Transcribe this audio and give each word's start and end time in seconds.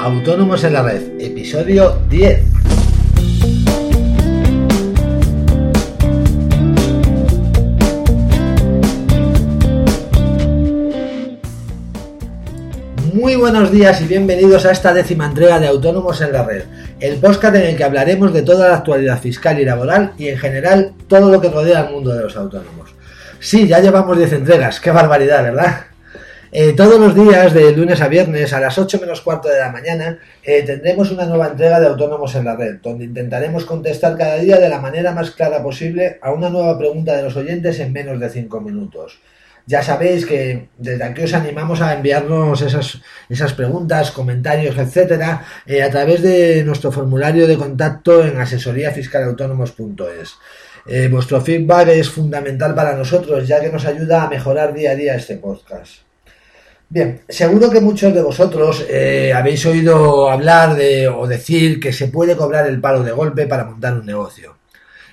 Autónomos 0.00 0.62
en 0.64 0.72
la 0.72 0.82
Red, 0.82 1.20
episodio 1.20 2.00
10. 2.08 2.40
Muy 13.12 13.36
buenos 13.36 13.72
días 13.72 14.00
y 14.00 14.06
bienvenidos 14.06 14.64
a 14.64 14.70
esta 14.70 14.92
décima 14.92 15.26
entrega 15.26 15.58
de 15.58 15.66
Autónomos 15.66 16.20
en 16.20 16.32
la 16.32 16.44
Red, 16.44 16.64
el 17.00 17.16
podcast 17.18 17.56
en 17.56 17.62
el 17.62 17.76
que 17.76 17.84
hablaremos 17.84 18.32
de 18.32 18.42
toda 18.42 18.68
la 18.68 18.76
actualidad 18.76 19.20
fiscal 19.20 19.58
y 19.60 19.64
laboral 19.64 20.12
y 20.16 20.28
en 20.28 20.38
general 20.38 20.92
todo 21.08 21.30
lo 21.30 21.40
que 21.40 21.50
rodea 21.50 21.80
al 21.80 21.92
mundo 21.92 22.14
de 22.14 22.22
los 22.22 22.36
autónomos. 22.36 22.94
Sí, 23.40 23.66
ya 23.66 23.80
llevamos 23.80 24.16
10 24.16 24.32
entregas, 24.32 24.80
qué 24.80 24.90
barbaridad, 24.90 25.42
¿verdad? 25.42 25.87
Eh, 26.50 26.72
todos 26.72 26.98
los 26.98 27.14
días, 27.14 27.52
de 27.52 27.72
lunes 27.72 28.00
a 28.00 28.08
viernes, 28.08 28.54
a 28.54 28.60
las 28.60 28.78
8 28.78 28.98
menos 29.00 29.20
cuarto 29.20 29.48
de 29.48 29.58
la 29.58 29.70
mañana, 29.70 30.18
eh, 30.42 30.62
tendremos 30.62 31.10
una 31.10 31.26
nueva 31.26 31.48
entrega 31.48 31.78
de 31.78 31.88
Autónomos 31.88 32.34
en 32.36 32.46
la 32.46 32.56
Red, 32.56 32.76
donde 32.82 33.04
intentaremos 33.04 33.66
contestar 33.66 34.16
cada 34.16 34.36
día 34.36 34.58
de 34.58 34.70
la 34.70 34.80
manera 34.80 35.12
más 35.12 35.32
clara 35.32 35.62
posible 35.62 36.18
a 36.22 36.32
una 36.32 36.48
nueva 36.48 36.78
pregunta 36.78 37.14
de 37.14 37.22
los 37.22 37.36
oyentes 37.36 37.78
en 37.80 37.92
menos 37.92 38.18
de 38.18 38.30
5 38.30 38.62
minutos. 38.62 39.20
Ya 39.66 39.82
sabéis 39.82 40.24
que 40.24 40.68
desde 40.78 41.04
aquí 41.04 41.24
os 41.24 41.34
animamos 41.34 41.82
a 41.82 41.92
enviarnos 41.92 42.62
esas, 42.62 43.02
esas 43.28 43.52
preguntas, 43.52 44.10
comentarios, 44.10 44.78
etcétera, 44.78 45.44
eh, 45.66 45.82
a 45.82 45.90
través 45.90 46.22
de 46.22 46.64
nuestro 46.64 46.90
formulario 46.90 47.46
de 47.46 47.58
contacto 47.58 48.24
en 48.24 48.38
asesoríafiscalautónomos.es. 48.38 50.38
Vuestro 51.10 51.42
feedback 51.42 51.88
es 51.88 52.08
fundamental 52.08 52.74
para 52.74 52.96
nosotros, 52.96 53.46
ya 53.46 53.60
que 53.60 53.70
nos 53.70 53.84
ayuda 53.84 54.22
a 54.22 54.30
mejorar 54.30 54.72
día 54.72 54.92
a 54.92 54.94
día 54.94 55.16
este 55.16 55.36
podcast. 55.36 56.07
Bien, 56.90 57.20
seguro 57.28 57.70
que 57.70 57.82
muchos 57.82 58.14
de 58.14 58.22
vosotros 58.22 58.86
eh, 58.88 59.30
habéis 59.34 59.66
oído 59.66 60.30
hablar 60.30 60.74
de 60.74 61.06
o 61.06 61.26
decir 61.26 61.78
que 61.78 61.92
se 61.92 62.08
puede 62.08 62.34
cobrar 62.34 62.66
el 62.66 62.80
palo 62.80 63.02
de 63.02 63.12
golpe 63.12 63.46
para 63.46 63.66
montar 63.66 63.92
un 63.92 64.06
negocio. 64.06 64.56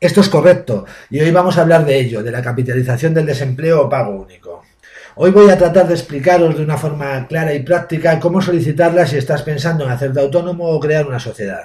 Esto 0.00 0.22
es 0.22 0.30
correcto 0.30 0.86
y 1.10 1.20
hoy 1.20 1.30
vamos 1.30 1.58
a 1.58 1.60
hablar 1.60 1.84
de 1.84 2.00
ello, 2.00 2.22
de 2.22 2.30
la 2.30 2.40
capitalización 2.40 3.12
del 3.12 3.26
desempleo 3.26 3.82
o 3.82 3.88
pago 3.88 4.12
único. 4.18 4.62
Hoy 5.16 5.30
voy 5.30 5.50
a 5.50 5.58
tratar 5.58 5.86
de 5.88 5.94
explicaros 5.94 6.56
de 6.56 6.64
una 6.64 6.78
forma 6.78 7.26
clara 7.26 7.52
y 7.52 7.62
práctica 7.62 8.18
cómo 8.18 8.40
solicitarla 8.40 9.06
si 9.06 9.18
estás 9.18 9.42
pensando 9.42 9.84
en 9.84 9.90
hacerte 9.90 10.20
autónomo 10.20 10.70
o 10.70 10.80
crear 10.80 11.06
una 11.06 11.20
sociedad. 11.20 11.64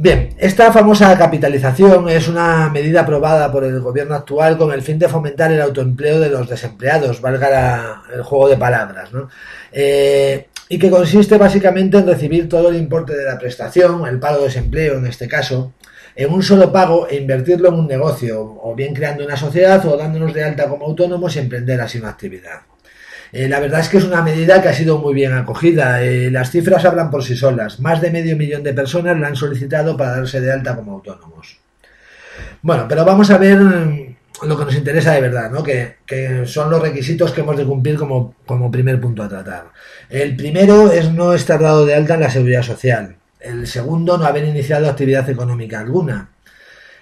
Bien, 0.00 0.28
esta 0.38 0.72
famosa 0.72 1.18
capitalización 1.18 2.08
es 2.08 2.28
una 2.28 2.68
medida 2.68 3.00
aprobada 3.00 3.50
por 3.50 3.64
el 3.64 3.80
gobierno 3.80 4.14
actual 4.14 4.56
con 4.56 4.70
el 4.72 4.80
fin 4.80 4.96
de 4.96 5.08
fomentar 5.08 5.50
el 5.50 5.60
autoempleo 5.60 6.20
de 6.20 6.30
los 6.30 6.48
desempleados, 6.48 7.20
valga 7.20 8.04
el 8.14 8.22
juego 8.22 8.48
de 8.48 8.56
palabras, 8.56 9.12
¿no? 9.12 9.28
Eh, 9.72 10.46
y 10.68 10.78
que 10.78 10.88
consiste 10.88 11.36
básicamente 11.36 11.98
en 11.98 12.06
recibir 12.06 12.48
todo 12.48 12.68
el 12.68 12.76
importe 12.76 13.16
de 13.16 13.24
la 13.24 13.40
prestación, 13.40 14.06
el 14.06 14.20
pago 14.20 14.38
de 14.38 14.44
desempleo 14.44 14.98
en 14.98 15.06
este 15.06 15.26
caso, 15.26 15.72
en 16.14 16.32
un 16.32 16.44
solo 16.44 16.70
pago 16.70 17.08
e 17.08 17.16
invertirlo 17.16 17.70
en 17.70 17.74
un 17.74 17.88
negocio, 17.88 18.40
o 18.40 18.76
bien 18.76 18.94
creando 18.94 19.24
una 19.24 19.36
sociedad 19.36 19.84
o 19.84 19.96
dándonos 19.96 20.32
de 20.32 20.44
alta 20.44 20.68
como 20.68 20.86
autónomos 20.86 21.34
y 21.34 21.40
emprender 21.40 21.80
así 21.80 21.98
una 21.98 22.10
actividad. 22.10 22.60
Eh, 23.32 23.48
la 23.48 23.60
verdad 23.60 23.80
es 23.80 23.88
que 23.88 23.98
es 23.98 24.04
una 24.04 24.22
medida 24.22 24.62
que 24.62 24.68
ha 24.68 24.74
sido 24.74 24.98
muy 24.98 25.14
bien 25.14 25.32
acogida. 25.32 26.02
Eh, 26.02 26.30
las 26.30 26.50
cifras 26.50 26.84
hablan 26.84 27.10
por 27.10 27.24
sí 27.24 27.36
solas. 27.36 27.80
Más 27.80 28.00
de 28.00 28.10
medio 28.10 28.36
millón 28.36 28.62
de 28.62 28.72
personas 28.72 29.18
la 29.18 29.28
han 29.28 29.36
solicitado 29.36 29.96
para 29.96 30.16
darse 30.16 30.40
de 30.40 30.52
alta 30.52 30.76
como 30.76 30.92
autónomos. 30.94 31.58
Bueno, 32.62 32.86
pero 32.88 33.04
vamos 33.04 33.30
a 33.30 33.38
ver 33.38 33.58
mm, 33.58 34.16
lo 34.46 34.58
que 34.58 34.64
nos 34.64 34.74
interesa 34.74 35.12
de 35.12 35.20
verdad, 35.20 35.50
¿no? 35.50 35.62
que, 35.62 35.96
son 36.46 36.70
los 36.70 36.80
requisitos 36.80 37.32
que 37.32 37.40
hemos 37.40 37.56
de 37.56 37.64
cumplir 37.64 37.96
como, 37.96 38.34
como 38.46 38.70
primer 38.70 39.00
punto 39.00 39.22
a 39.22 39.28
tratar. 39.28 39.66
El 40.08 40.36
primero 40.36 40.90
es 40.90 41.12
no 41.12 41.34
estar 41.34 41.60
dado 41.60 41.84
de 41.84 41.94
alta 41.94 42.14
en 42.14 42.20
la 42.20 42.30
seguridad 42.30 42.62
social. 42.62 43.16
El 43.40 43.66
segundo, 43.66 44.18
no 44.18 44.24
haber 44.24 44.44
iniciado 44.44 44.88
actividad 44.88 45.28
económica 45.30 45.78
alguna. 45.78 46.30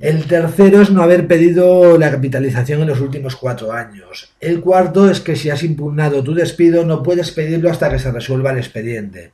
El 0.00 0.24
tercero 0.24 0.80
es 0.80 0.90
no 0.90 1.02
haber 1.02 1.26
pedido 1.26 1.98
la 1.98 2.10
capitalización 2.10 2.80
en 2.80 2.88
los 2.88 3.00
últimos 3.00 3.36
cuatro 3.36 3.70
años. 3.70 4.32
El 4.40 4.62
cuarto 4.62 5.10
es 5.10 5.20
que 5.20 5.36
si 5.36 5.50
has 5.50 5.62
impugnado 5.62 6.24
tu 6.24 6.34
despido 6.34 6.86
no 6.86 7.02
puedes 7.02 7.30
pedirlo 7.32 7.70
hasta 7.70 7.90
que 7.90 7.98
se 7.98 8.10
resuelva 8.10 8.52
el 8.52 8.58
expediente. 8.58 9.32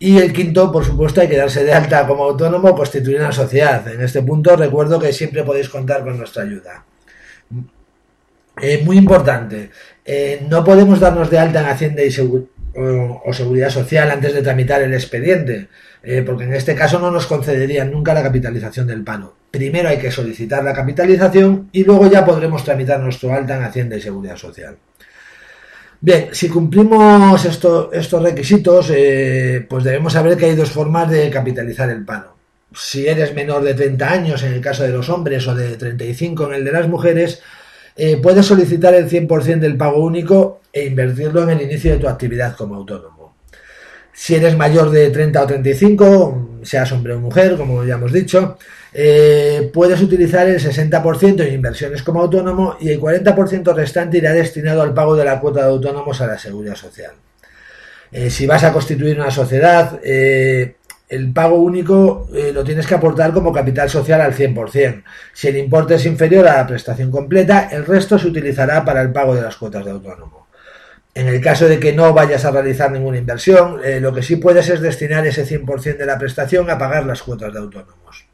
Y 0.00 0.18
el 0.18 0.32
quinto, 0.32 0.72
por 0.72 0.84
supuesto, 0.84 1.20
hay 1.20 1.28
que 1.28 1.36
darse 1.36 1.62
de 1.62 1.72
alta 1.72 2.04
como 2.04 2.24
autónomo 2.24 2.70
o 2.70 2.74
constituir 2.74 3.18
una 3.18 3.30
sociedad. 3.30 3.86
En 3.86 4.00
este 4.00 4.22
punto 4.22 4.56
recuerdo 4.56 4.98
que 4.98 5.12
siempre 5.12 5.44
podéis 5.44 5.68
contar 5.68 6.02
con 6.02 6.18
nuestra 6.18 6.42
ayuda. 6.42 6.84
Eh, 8.60 8.82
muy 8.84 8.98
importante, 8.98 9.70
eh, 10.04 10.44
no 10.50 10.64
podemos 10.64 10.98
darnos 10.98 11.30
de 11.30 11.38
alta 11.38 11.60
en 11.60 11.66
Hacienda 11.66 12.02
y 12.02 12.12
o, 12.76 13.32
Seguridad 13.32 13.70
Social 13.70 14.10
antes 14.10 14.34
de 14.34 14.42
tramitar 14.42 14.82
el 14.82 14.94
expediente, 14.94 15.68
eh, 16.02 16.22
porque 16.26 16.44
en 16.44 16.54
este 16.54 16.74
caso 16.74 16.98
no 16.98 17.10
nos 17.12 17.26
concederían 17.26 17.92
nunca 17.92 18.12
la 18.12 18.22
capitalización 18.22 18.88
del 18.88 19.04
pano. 19.04 19.39
Primero 19.50 19.88
hay 19.88 19.98
que 19.98 20.10
solicitar 20.10 20.62
la 20.62 20.72
capitalización 20.72 21.68
y 21.72 21.84
luego 21.84 22.08
ya 22.08 22.24
podremos 22.24 22.64
tramitar 22.64 23.00
nuestro 23.00 23.32
alta 23.32 23.56
en 23.56 23.64
Hacienda 23.64 23.96
y 23.96 24.00
Seguridad 24.00 24.36
Social. 24.36 24.76
Bien, 26.02 26.28
si 26.32 26.48
cumplimos 26.48 27.44
estos 27.44 28.22
requisitos, 28.22 28.90
eh, 28.90 29.66
pues 29.68 29.84
debemos 29.84 30.14
saber 30.14 30.36
que 30.36 30.46
hay 30.46 30.54
dos 30.54 30.70
formas 30.70 31.10
de 31.10 31.28
capitalizar 31.28 31.90
el 31.90 32.04
pano. 32.06 32.36
Si 32.72 33.06
eres 33.06 33.34
menor 33.34 33.62
de 33.64 33.74
30 33.74 34.10
años 34.10 34.42
en 34.44 34.52
el 34.54 34.60
caso 34.60 34.84
de 34.84 34.92
los 34.92 35.08
hombres 35.10 35.46
o 35.46 35.54
de 35.54 35.76
35 35.76 36.46
en 36.46 36.54
el 36.54 36.64
de 36.64 36.72
las 36.72 36.88
mujeres, 36.88 37.42
eh, 37.96 38.16
puedes 38.16 38.46
solicitar 38.46 38.94
el 38.94 39.10
100% 39.10 39.60
del 39.60 39.76
pago 39.76 40.02
único 40.02 40.62
e 40.72 40.86
invertirlo 40.86 41.42
en 41.42 41.50
el 41.50 41.62
inicio 41.62 41.92
de 41.92 41.98
tu 41.98 42.08
actividad 42.08 42.56
como 42.56 42.76
autónomo. 42.76 43.19
Si 44.22 44.34
eres 44.34 44.54
mayor 44.54 44.90
de 44.90 45.08
30 45.08 45.42
o 45.42 45.46
35, 45.46 46.58
seas 46.62 46.92
hombre 46.92 47.14
o 47.14 47.18
mujer, 47.18 47.56
como 47.56 47.82
ya 47.84 47.94
hemos 47.94 48.12
dicho, 48.12 48.58
eh, 48.92 49.70
puedes 49.72 50.02
utilizar 50.02 50.46
el 50.46 50.60
60% 50.60 51.40
en 51.40 51.54
inversiones 51.54 52.02
como 52.02 52.20
autónomo 52.20 52.76
y 52.78 52.90
el 52.90 53.00
40% 53.00 53.74
restante 53.74 54.18
irá 54.18 54.34
destinado 54.34 54.82
al 54.82 54.92
pago 54.92 55.16
de 55.16 55.24
la 55.24 55.40
cuota 55.40 55.60
de 55.60 55.70
autónomos 55.70 56.20
a 56.20 56.26
la 56.26 56.38
seguridad 56.38 56.74
social. 56.74 57.12
Eh, 58.12 58.28
si 58.28 58.46
vas 58.46 58.62
a 58.62 58.74
constituir 58.74 59.18
una 59.18 59.30
sociedad, 59.30 59.98
eh, 60.04 60.74
el 61.08 61.32
pago 61.32 61.56
único 61.56 62.28
lo 62.52 62.62
tienes 62.62 62.86
que 62.86 62.96
aportar 62.96 63.32
como 63.32 63.54
capital 63.54 63.88
social 63.88 64.20
al 64.20 64.34
100%. 64.34 65.02
Si 65.32 65.48
el 65.48 65.56
importe 65.56 65.94
es 65.94 66.04
inferior 66.04 66.46
a 66.46 66.58
la 66.58 66.66
prestación 66.66 67.10
completa, 67.10 67.70
el 67.72 67.86
resto 67.86 68.18
se 68.18 68.28
utilizará 68.28 68.84
para 68.84 69.00
el 69.00 69.12
pago 69.12 69.34
de 69.34 69.40
las 69.40 69.56
cuotas 69.56 69.82
de 69.82 69.92
autónomo. 69.92 70.39
En 71.14 71.26
el 71.26 71.40
caso 71.40 71.66
de 71.66 71.80
que 71.80 71.92
no 71.92 72.12
vayas 72.14 72.44
a 72.44 72.52
realizar 72.52 72.90
ninguna 72.92 73.18
inversión, 73.18 73.80
eh, 73.84 74.00
lo 74.00 74.14
que 74.14 74.22
sí 74.22 74.36
puedes 74.36 74.68
es 74.68 74.80
destinar 74.80 75.26
ese 75.26 75.44
100% 75.44 75.96
de 75.96 76.06
la 76.06 76.18
prestación 76.18 76.70
a 76.70 76.78
pagar 76.78 77.04
las 77.04 77.22
cuotas 77.22 77.52
de 77.52 77.58
autónomos. 77.58 78.26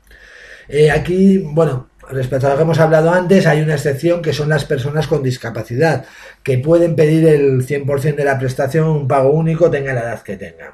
Eh, 0.69 0.91
aquí, 0.91 1.38
bueno, 1.38 1.88
respecto 2.10 2.47
a 2.47 2.50
lo 2.50 2.56
que 2.56 2.62
hemos 2.62 2.78
hablado 2.78 3.10
antes, 3.10 3.47
hay 3.47 3.62
una 3.62 3.75
excepción 3.75 4.20
que 4.20 4.32
son 4.32 4.48
las 4.48 4.64
personas 4.64 5.06
con 5.06 5.22
discapacidad, 5.22 6.04
que 6.42 6.59
pueden 6.59 6.97
pedir 6.97 7.26
el 7.26 7.66
100% 7.66 8.14
de 8.14 8.25
la 8.25 8.38
prestación, 8.38 8.88
un 8.88 9.08
pago 9.08 9.31
único, 9.31 9.70
tenga 9.70 9.94
la 9.94 10.03
edad 10.03 10.22
que 10.22 10.37
tengan. 10.37 10.72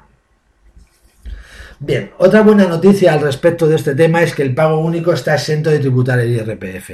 Bien, 1.79 2.11
otra 2.17 2.41
buena 2.41 2.65
noticia 2.65 3.13
al 3.13 3.21
respecto 3.21 3.67
de 3.67 3.75
este 3.75 3.95
tema 3.95 4.23
es 4.23 4.33
que 4.33 4.41
el 4.41 4.55
pago 4.55 4.79
único 4.79 5.11
está 5.13 5.35
exento 5.35 5.69
de 5.69 5.79
tributar 5.79 6.19
el 6.19 6.31
IRPF. 6.31 6.91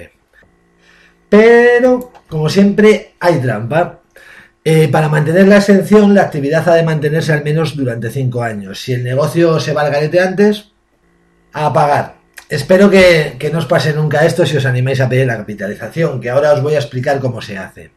Pero, 1.30 2.12
como 2.28 2.50
siempre, 2.50 3.14
hay 3.20 3.40
trampa. 3.40 4.00
Eh, 4.66 4.90
para 4.90 5.08
mantener 5.08 5.48
la 5.48 5.58
exención, 5.58 6.14
la 6.14 6.24
actividad 6.24 6.68
ha 6.68 6.76
de 6.76 6.84
mantenerse 6.84 7.32
al 7.32 7.44
menos 7.44 7.76
durante 7.76 8.10
cinco 8.10 8.44
años. 8.44 8.82
Si 8.82 8.94
el 8.94 9.04
negocio 9.04 9.60
se 9.60 9.74
va 9.74 9.84
al 9.84 9.92
garete 9.92 10.20
antes, 10.20 10.72
a 11.54 11.72
pagar. 11.72 12.20
Espero 12.50 12.90
que, 12.90 13.38
no 13.54 13.60
os 13.60 13.68
pase 13.68 13.94
nunca 13.94 14.26
esto 14.26 14.46
si 14.46 14.58
os 14.58 14.66
animáis 14.66 15.00
a 15.02 15.08
pedir 15.08 15.28
la 15.28 15.38
capitalización, 15.38 16.20
que 16.20 16.30
ahora 16.30 16.54
os 16.54 16.62
voy 16.62 16.74
a 16.74 16.80
explicar 16.80 17.20
cómo 17.20 17.42
se 17.42 17.58
hace. 17.58 17.92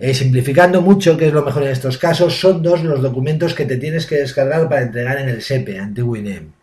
Eh, 0.00 0.12
simplificando 0.12 0.82
mucho, 0.82 1.16
que 1.16 1.28
es 1.28 1.32
lo 1.32 1.44
mejor 1.44 1.62
en 1.62 1.70
estos 1.70 1.96
casos, 1.96 2.40
son 2.40 2.60
dos 2.60 2.82
los 2.82 3.00
documentos 3.00 3.54
que 3.54 3.64
te 3.64 3.76
tienes 3.76 4.06
que 4.06 4.16
descargar 4.16 4.68
para 4.68 4.82
entregar 4.82 5.18
en 5.18 5.28
el 5.28 5.42
SEPE, 5.42 5.78
antiguo 5.78 6.16
INEM. 6.16 6.53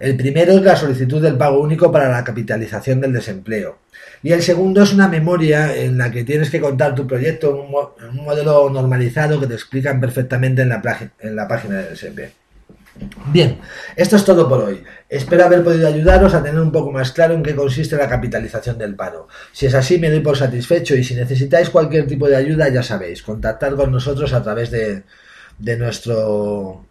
El 0.00 0.16
primero 0.16 0.54
es 0.54 0.62
la 0.62 0.76
solicitud 0.76 1.20
del 1.20 1.36
pago 1.36 1.60
único 1.60 1.92
para 1.92 2.08
la 2.08 2.24
capitalización 2.24 3.02
del 3.02 3.12
desempleo. 3.12 3.80
Y 4.22 4.32
el 4.32 4.42
segundo 4.42 4.82
es 4.82 4.94
una 4.94 5.08
memoria 5.08 5.76
en 5.76 5.98
la 5.98 6.10
que 6.10 6.24
tienes 6.24 6.48
que 6.48 6.58
contar 6.58 6.94
tu 6.94 7.06
proyecto 7.06 7.50
en 7.50 8.16
un, 8.16 8.24
modelo 8.24 8.70
normalizado 8.70 9.38
que 9.38 9.46
te 9.46 9.52
explican 9.52 10.00
perfectamente 10.00 10.62
en 10.62 10.70
la, 10.70 10.80
página 10.80 11.76
del 11.76 11.92
SP. 12.00 12.32
Bien, 13.26 13.58
esto 13.94 14.16
es 14.16 14.24
todo 14.24 14.48
por 14.48 14.62
hoy. 14.62 14.82
Espero 15.06 15.44
haber 15.44 15.62
podido 15.62 15.86
ayudaros 15.86 16.32
a 16.32 16.42
tener 16.42 16.60
un 16.60 16.72
poco 16.72 16.90
más 16.90 17.12
claro 17.12 17.34
en 17.34 17.42
qué 17.42 17.54
consiste 17.54 17.96
la 17.96 18.08
capitalización 18.08 18.78
del 18.78 18.94
paro. 18.94 19.28
Si 19.52 19.66
es 19.66 19.74
así, 19.74 19.98
me 19.98 20.08
doy 20.08 20.20
por 20.20 20.36
satisfecho 20.36 20.96
y 20.96 21.04
si 21.04 21.14
necesitáis 21.14 21.68
cualquier 21.68 22.06
tipo 22.06 22.26
de 22.26 22.36
ayuda, 22.36 22.70
ya 22.70 22.82
sabéis, 22.82 23.22
contactar 23.22 23.74
con 23.74 23.92
nosotros 23.92 24.32
a 24.32 24.42
través 24.42 24.70
de 24.70 25.76
nuestro 25.76 26.86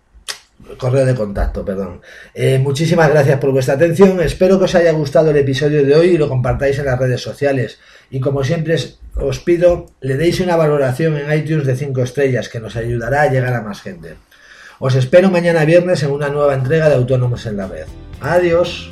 correo 0.78 1.06
de 1.06 1.16
contacto, 1.16 1.64
perdón. 1.66 2.02
Eh, 2.34 2.60
muchísimas 2.60 3.10
gracias 3.10 3.40
por 3.40 3.52
vuestra 3.52 3.76
atención. 3.76 4.22
Espero 4.22 4.58
que 4.60 4.66
os 4.66 4.76
haya 4.76 4.92
gustado 4.92 5.32
el 5.32 5.38
episodio 5.38 5.86
de 5.86 5.96
hoy 5.96 6.08
y 6.10 6.18
lo 6.18 6.30
compartáis 6.30 6.80
en 6.80 6.86
las 6.86 7.00
redes 7.00 7.22
sociales. 7.22 7.80
Y 8.10 8.20
como 8.20 8.44
siempre 8.44 8.76
os 9.16 9.40
pido, 9.40 9.88
le 10.02 10.18
deis 10.18 10.40
una 10.40 10.56
valoración 10.56 11.18
en 11.18 11.32
iTunes 11.38 11.66
de 11.66 11.76
5 11.76 12.02
estrellas 12.04 12.50
que 12.50 12.60
nos 12.60 12.76
ayudará 12.76 13.24
a 13.24 13.32
llegar 13.32 13.54
a 13.54 13.62
más 13.62 13.82
gente. 13.82 14.16
Os 14.80 14.96
espero 14.96 15.30
mañana 15.30 15.66
viernes 15.66 16.04
en 16.04 16.12
una 16.12 16.30
nueva 16.30 16.54
entrega 16.54 16.88
de 16.90 16.96
Autónomos 16.96 17.46
en 17.46 17.58
la 17.58 17.68
Red. 17.68 17.86
Adiós. 18.22 18.90